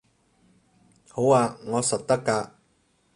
[1.11, 2.49] 好吖，我實得㗎